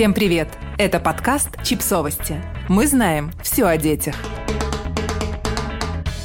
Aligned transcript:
Всем 0.00 0.14
привет! 0.14 0.48
Это 0.78 0.98
подкаст 0.98 1.62
«Чипсовости». 1.62 2.42
Мы 2.68 2.86
знаем 2.86 3.32
все 3.42 3.66
о 3.66 3.76
детях. 3.76 4.14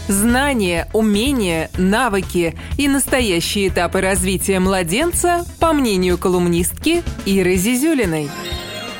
Знания, 0.07 0.87
умения, 0.93 1.69
навыки 1.77 2.57
и 2.77 2.87
настоящие 2.87 3.67
этапы 3.67 3.99
развития 3.99 4.61
младенца, 4.61 5.43
по 5.59 5.73
мнению 5.73 6.17
колумнистки 6.17 7.03
Иры 7.25 7.57
Зизюлиной. 7.57 8.29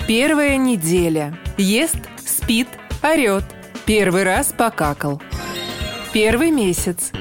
Первая 0.09 0.57
неделя. 0.57 1.39
Ест, 1.57 1.95
спит, 2.25 2.67
орет. 3.01 3.45
Первый 3.85 4.23
раз 4.23 4.47
покакал. 4.47 5.21
Первый 6.11 6.51
месяц. 6.51 7.13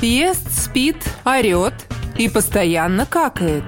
Ест, 0.00 0.48
спит, 0.52 1.02
орет 1.24 1.74
и 2.16 2.28
постоянно 2.28 3.04
какает. 3.04 3.64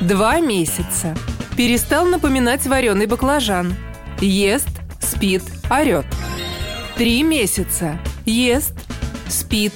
Два 0.00 0.40
месяца. 0.40 1.14
Перестал 1.58 2.06
напоминать 2.06 2.64
вареный 2.68 3.06
баклажан. 3.06 3.74
Ест, 4.20 4.68
спит, 5.00 5.42
орет. 5.68 6.06
Три 6.94 7.24
месяца. 7.24 7.98
Ест, 8.24 8.74
спит, 9.26 9.72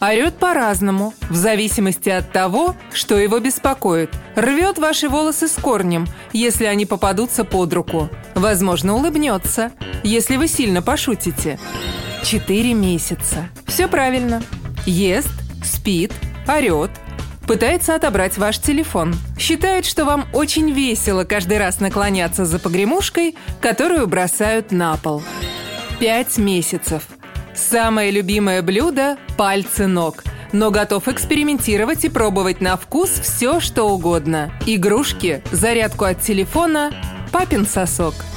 орет 0.00 0.38
по-разному, 0.38 1.12
в 1.28 1.34
зависимости 1.34 2.08
от 2.08 2.32
того, 2.32 2.74
что 2.90 3.18
его 3.18 3.38
беспокоит. 3.38 4.08
Рвет 4.34 4.78
ваши 4.78 5.10
волосы 5.10 5.48
с 5.48 5.56
корнем, 5.56 6.06
если 6.32 6.64
они 6.64 6.86
попадутся 6.86 7.44
под 7.44 7.70
руку. 7.74 8.08
Возможно, 8.34 8.94
улыбнется, 8.94 9.72
если 10.02 10.36
вы 10.36 10.48
сильно 10.48 10.80
пошутите. 10.80 11.58
Четыре 12.24 12.72
месяца. 12.72 13.50
Все 13.66 13.88
правильно. 13.88 14.42
Ест, 14.86 15.28
спит, 15.62 16.14
орет, 16.48 16.92
Пытается 17.46 17.94
отобрать 17.94 18.38
ваш 18.38 18.58
телефон. 18.58 19.14
Считает, 19.38 19.84
что 19.84 20.04
вам 20.04 20.26
очень 20.32 20.72
весело 20.72 21.24
каждый 21.24 21.58
раз 21.58 21.78
наклоняться 21.80 22.44
за 22.44 22.58
погремушкой, 22.58 23.36
которую 23.60 24.06
бросают 24.08 24.72
на 24.72 24.96
пол. 24.96 25.22
Пять 26.00 26.38
месяцев. 26.38 27.04
Самое 27.54 28.10
любимое 28.10 28.62
блюдо– 28.62 29.16
пальцы 29.36 29.86
ног– 29.86 30.24
но 30.52 30.70
готов 30.70 31.08
экспериментировать 31.08 32.04
и 32.04 32.08
пробовать 32.08 32.60
на 32.60 32.76
вкус 32.76 33.10
все, 33.10 33.60
что 33.60 33.90
угодно. 33.90 34.52
Игрушки, 34.64 35.42
зарядку 35.50 36.04
от 36.04 36.22
телефона, 36.22 36.92
папин 37.32 37.66
сосок– 37.66 38.14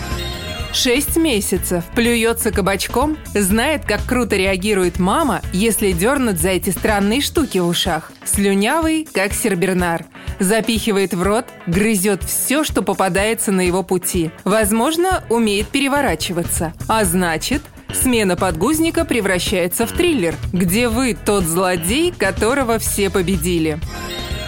Шесть 0.72 1.18
месяцев, 1.18 1.84
плюется 1.96 2.52
кабачком, 2.52 3.18
знает, 3.34 3.86
как 3.86 4.06
круто 4.06 4.36
реагирует 4.36 5.00
мама, 5.00 5.42
если 5.52 5.92
дернуть 5.92 6.40
за 6.40 6.50
эти 6.50 6.70
странные 6.70 7.22
штуки 7.22 7.58
в 7.58 7.68
ушах. 7.68 8.12
Слюнявый, 8.24 9.08
как 9.12 9.34
сербернар. 9.34 10.06
Запихивает 10.40 11.14
в 11.14 11.24
рот, 11.24 11.46
грызет 11.66 12.24
все, 12.24 12.64
что 12.64 12.82
попадается 12.84 13.52
на 13.52 13.62
его 13.62 13.84
пути. 13.84 14.32
Возможно, 14.46 15.24
умеет 15.30 15.68
переворачиваться. 15.68 16.74
А 16.88 17.04
значит, 17.04 17.64
смена 17.92 18.38
подгузника 18.38 19.06
превращается 19.06 19.88
в 19.88 19.92
триллер, 19.92 20.36
где 20.54 20.88
вы 20.88 21.16
тот 21.16 21.44
злодей, 21.46 22.12
которого 22.12 22.78
все 22.78 23.10
победили. 23.10 23.80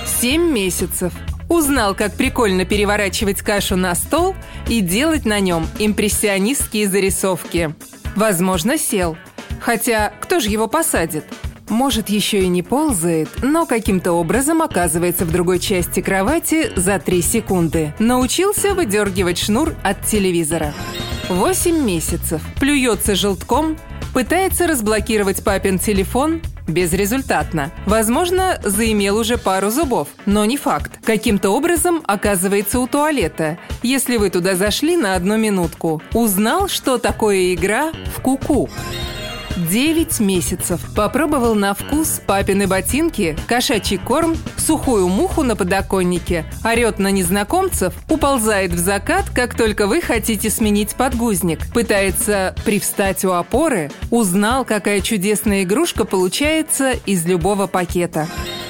Семь 0.05 0.51
месяцев. 0.51 1.13
Узнал, 1.51 1.95
как 1.95 2.13
прикольно 2.13 2.63
переворачивать 2.63 3.41
кашу 3.41 3.75
на 3.75 3.93
стол 3.93 4.35
и 4.69 4.79
делать 4.79 5.25
на 5.25 5.41
нем 5.41 5.67
импрессионистские 5.79 6.87
зарисовки. 6.87 7.75
Возможно, 8.15 8.77
сел. 8.77 9.17
Хотя, 9.59 10.13
кто 10.21 10.39
же 10.39 10.49
его 10.49 10.69
посадит? 10.69 11.25
Может, 11.67 12.07
еще 12.07 12.39
и 12.39 12.47
не 12.47 12.63
ползает, 12.63 13.27
но 13.41 13.65
каким-то 13.65 14.13
образом 14.13 14.61
оказывается 14.61 15.25
в 15.25 15.31
другой 15.33 15.59
части 15.59 15.99
кровати 15.99 16.71
за 16.77 16.99
три 16.99 17.21
секунды. 17.21 17.93
Научился 17.99 18.73
выдергивать 18.73 19.37
шнур 19.37 19.75
от 19.83 20.05
телевизора. 20.05 20.73
Восемь 21.27 21.83
месяцев. 21.83 22.41
Плюется 22.61 23.13
желтком, 23.13 23.77
пытается 24.13 24.67
разблокировать 24.67 25.43
папин 25.43 25.79
телефон, 25.79 26.41
Безрезультатно. 26.71 27.71
Возможно, 27.85 28.59
заимел 28.63 29.17
уже 29.17 29.37
пару 29.37 29.69
зубов, 29.69 30.07
но 30.25 30.45
не 30.45 30.57
факт. 30.57 30.99
Каким-то 31.03 31.49
образом 31.49 32.01
оказывается 32.05 32.79
у 32.79 32.87
туалета, 32.87 33.57
если 33.83 34.15
вы 34.17 34.29
туда 34.29 34.55
зашли 34.55 34.95
на 34.95 35.15
одну 35.15 35.37
минутку. 35.37 36.01
Узнал, 36.13 36.69
что 36.69 36.97
такое 36.97 37.53
игра 37.53 37.91
в 38.15 38.21
куку. 38.21 38.69
-ку. 38.71 39.00
9 39.69 40.19
месяцев. 40.19 40.81
Попробовал 40.95 41.55
на 41.55 41.73
вкус 41.73 42.21
папины 42.25 42.67
ботинки, 42.67 43.37
кошачий 43.47 43.97
корм, 43.97 44.35
сухую 44.57 45.07
муху 45.07 45.43
на 45.43 45.55
подоконнике, 45.55 46.45
орет 46.63 46.99
на 46.99 47.11
незнакомцев, 47.11 47.93
уползает 48.09 48.71
в 48.71 48.77
закат, 48.77 49.29
как 49.29 49.55
только 49.55 49.87
вы 49.87 50.01
хотите 50.01 50.49
сменить 50.49 50.95
подгузник, 50.95 51.71
пытается 51.73 52.55
привстать 52.65 53.23
у 53.25 53.31
опоры, 53.31 53.91
узнал, 54.09 54.65
какая 54.65 55.01
чудесная 55.01 55.63
игрушка 55.63 56.05
получается 56.05 56.91
из 57.05 57.25
любого 57.25 57.67
пакета. 57.67 58.27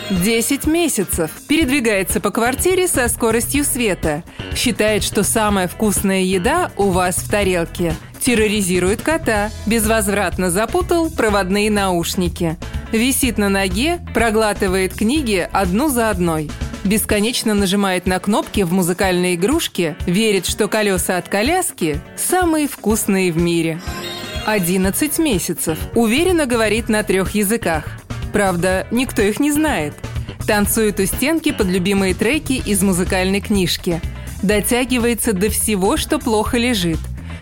10 0.09 0.67
месяцев. 0.67 1.31
Передвигается 1.47 2.19
по 2.19 2.31
квартире 2.31 2.89
со 2.89 3.07
скоростью 3.07 3.63
света. 3.63 4.23
Считает, 4.53 5.03
что 5.03 5.23
самая 5.23 5.69
вкусная 5.69 6.21
еда 6.21 6.71
у 6.75 6.89
вас 6.89 7.15
в 7.15 7.29
тарелке– 7.29 7.95
терроризирует 8.21 9.01
кота, 9.01 9.51
безвозвратно 9.65 10.49
запутал 10.49 11.09
проводные 11.09 11.69
наушники. 11.69 12.57
Висит 12.91 13.37
на 13.37 13.49
ноге, 13.49 13.99
проглатывает 14.13 14.93
книги 14.93 15.47
одну 15.51 15.89
за 15.89 16.09
одной. 16.09 16.49
Бесконечно 16.83 17.53
нажимает 17.53 18.05
на 18.05 18.19
кнопки 18.19 18.61
в 18.61 18.73
музыкальной 18.73 19.35
игрушке, 19.35 19.95
верит, 20.05 20.45
что 20.45 20.67
колеса 20.67 21.17
от 21.17 21.29
коляски 21.29 22.01
самые 22.17 22.67
вкусные 22.67 23.31
в 23.31 23.37
мире. 23.37 23.81
11 24.45 25.19
месяцев. 25.19 25.77
Уверенно 25.95 26.47
говорит 26.47 26.89
на 26.89 27.03
трех 27.03 27.35
языках. 27.35 27.85
Правда, 28.33 28.87
никто 28.91 29.21
их 29.21 29.39
не 29.39 29.51
знает. 29.51 29.93
Танцует 30.47 30.99
у 30.99 31.05
стенки 31.05 31.51
под 31.51 31.67
любимые 31.67 32.15
треки 32.15 32.53
из 32.53 32.81
музыкальной 32.81 33.41
книжки. 33.41 34.01
Дотягивается 34.41 35.33
до 35.33 35.49
всего, 35.49 35.97
что 35.97 36.17
плохо 36.17 36.57
лежит 36.57 36.97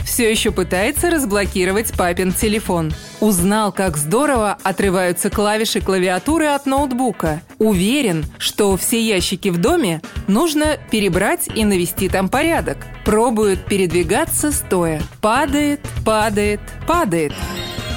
все 0.09 0.30
еще 0.30 0.52
пытается 0.52 1.12
разблокировать 1.12 1.94
папин 1.94 2.34
телефон. 2.34 2.92
Узнал, 3.20 3.72
как 3.72 3.96
здорово 3.96 4.58
отрываются 4.64 5.30
клавиши 5.30 5.81
клавиатуры 5.81 6.47
от 6.47 6.66
ноутбука. 6.66 7.42
Уверен, 7.59 8.25
что 8.40 8.75
все 8.75 9.00
ящики 9.00 9.50
в 9.50 9.58
доме 9.58 10.02
нужно 10.28 10.78
перебрать 10.90 11.47
и 11.53 11.64
навести 11.64 12.09
там 12.09 12.28
порядок. 12.28 12.78
Пробует 13.06 13.66
передвигаться 13.66 14.52
стоя. 14.52 15.02
Падает, 15.22 15.81
падает, 16.03 16.59
падает. 16.88 17.34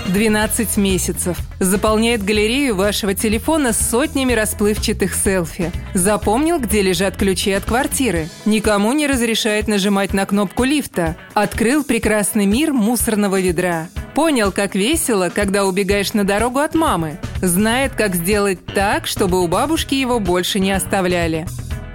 12 0.09 0.77
месяцев. 0.77 1.39
Заполняет 1.61 2.25
галерею 2.25 2.75
вашего 2.75 3.15
телефона 3.15 3.73
сотнями 3.73 4.33
расплывчатых 4.33 5.15
селфи. 5.15 5.73
Запомнил, 5.95 6.59
где 6.59 6.83
лежат 6.83 7.17
ключи 7.17 7.53
от 7.53 7.65
квартиры. 7.65 8.29
Никому 8.45 8.93
не 8.93 9.07
разрешает 9.07 9.69
нажимать 9.69 10.13
на 10.13 10.27
кнопку 10.27 10.65
лифта. 10.65 11.17
Открыл 11.35 11.85
прекрасный 11.85 12.47
мир 12.47 12.73
мусорного 12.73 13.41
ведра. 13.41 13.89
Понял, 14.15 14.53
как 14.53 14.75
весело, 14.75 15.31
когда 15.35 15.65
убегаешь 15.65 16.13
на 16.13 16.25
дорогу 16.25 16.59
от 16.59 16.75
мамы. 16.75 17.19
Знает, 17.41 17.93
как 17.95 18.15
сделать 18.15 18.65
так, 18.67 19.07
чтобы 19.07 19.43
у 19.43 19.49
бабушки 19.49 19.95
его 19.95 20.21
больше 20.21 20.61
не 20.61 20.73
оставляли. 20.73 21.47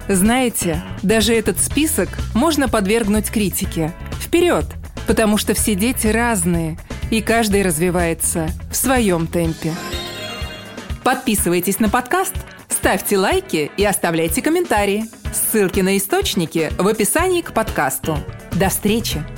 Знаете, 0.08 0.82
даже 1.02 1.34
этот 1.34 1.60
список 1.60 2.08
можно 2.34 2.68
подвергнуть 2.68 3.30
критике. 3.30 3.92
Вперед! 4.20 4.64
Потому 5.06 5.38
что 5.38 5.54
все 5.54 5.74
дети 5.74 6.06
разные– 6.08 6.78
и 7.10 7.22
каждый 7.22 7.62
развивается 7.62 8.48
в 8.70 8.76
своем 8.76 9.26
темпе. 9.26 9.72
Подписывайтесь 11.04 11.80
на 11.80 11.88
подкаст, 11.88 12.34
ставьте 12.68 13.16
лайки 13.16 13.70
и 13.76 13.84
оставляйте 13.84 14.42
комментарии. 14.42 15.04
Ссылки 15.32 15.80
на 15.80 15.96
источники 15.96 16.70
в 16.78 16.86
описании 16.86 17.42
к 17.42 17.52
подкасту. 17.52 18.18
До 18.52 18.68
встречи! 18.68 19.37